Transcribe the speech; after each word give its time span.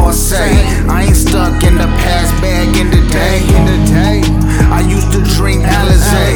all 0.00 0.12
say. 0.12 0.50
I 0.88 1.04
ain't 1.04 1.16
stuck 1.16 1.62
in 1.62 1.74
the 1.76 1.90
past, 2.02 2.32
back 2.42 2.68
in 2.80 2.90
the 2.90 3.02
day. 3.12 3.50
I 4.72 4.80
used 4.80 5.12
to 5.12 5.20
drink 5.36 5.62
Alizé. 5.64 6.29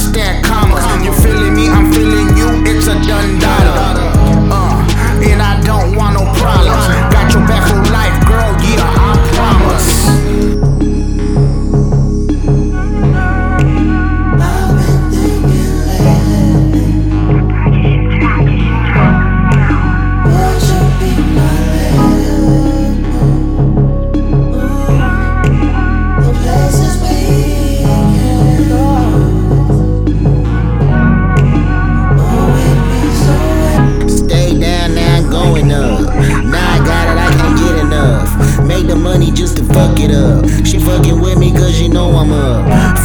stack 0.00 0.42
commas. 0.42 0.84
You 1.04 1.12
feeling 1.12 1.54
me? 1.54 1.68
I'm 1.68 1.92
feeling 1.92 2.36
you. 2.36 2.48
It's 2.64 2.86
a 2.86 2.94
done 3.06 3.38
dollar. 3.38 3.99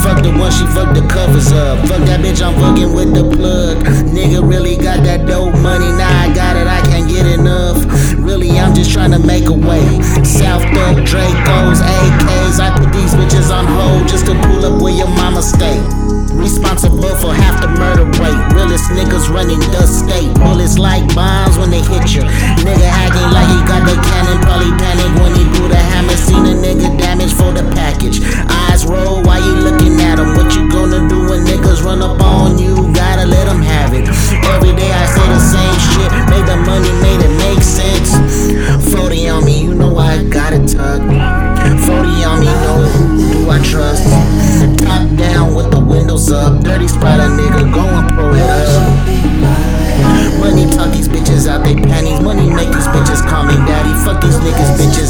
Fuck 0.05 0.21
the 0.21 0.31
one, 0.37 0.51
she 0.51 0.65
fuck 0.73 0.93
the 0.93 1.01
covers 1.07 1.51
up. 1.51 1.79
Fuck 1.87 2.05
that 2.05 2.19
bitch, 2.21 2.41
I'm 2.45 2.53
fucking 2.59 2.93
with 2.93 3.13
the 3.13 3.23
plug. 3.23 3.85
Nigga 4.11 4.45
really 4.45 4.75
got 4.77 5.03
that 5.03 5.25
dope 5.25 5.55
money, 5.61 5.89
now 5.97 6.11
I 6.11 6.33
got 6.33 6.55
it, 6.55 6.67
I 6.67 6.81
can't 6.85 7.09
get 7.09 7.25
enough. 7.25 7.81
Really, 8.17 8.51
I'm 8.59 8.73
just 8.75 8.91
trying 8.91 9.11
to 9.11 9.19
make 9.19 9.47
a 9.47 9.57
way. 9.57 9.85
South 10.23 10.63
Thug, 10.75 11.01
Dracos, 11.07 11.79
AKs, 11.81 12.59
I 12.59 12.69
put 12.77 12.91
these 12.93 13.13
bitches 13.15 13.49
on 13.49 13.65
hold 13.65 14.07
just 14.07 14.25
to 14.27 14.33
pull 14.45 14.65
up 14.65 14.81
where 14.81 14.93
your 14.93 15.09
mama 15.09 15.41
stay. 15.41 15.79
Responsible 16.35 17.15
for 17.15 17.33
half 17.33 17.63
the 17.63 17.71
murder 17.79 18.03
rate. 18.19 18.41
Realest 18.51 18.91
niggas 18.91 19.31
running 19.31 19.59
the 19.71 19.87
state. 19.87 20.27
Bullets 20.35 20.77
like 20.77 21.07
bombs 21.15 21.57
when 21.57 21.71
they 21.71 21.79
hit 21.79 22.11
you. 22.11 22.27
Nigga 22.59 22.91
acting 22.91 23.31
like 23.31 23.47
he 23.47 23.59
got 23.63 23.87
the 23.87 23.95
cannon. 23.95 24.43
Probably 24.43 24.71
panic 24.75 25.09
when 25.23 25.31
he 25.31 25.47
blew 25.55 25.69
the 25.71 25.79
hammer. 25.79 26.17
Seen 26.19 26.43
a 26.45 26.51
nigga 26.51 26.74
bitches 51.35 51.47
out 51.47 51.63
they 51.63 51.75
panties. 51.75 52.19
Money 52.21 52.49
make 52.49 52.71
these 52.71 52.87
bitches 52.87 53.21
call 53.27 53.43
me 53.43 53.55
daddy. 53.67 53.91
Fuck 54.05 54.21
these 54.21 54.37
niggas, 54.37 54.71
bitches, 54.79 55.04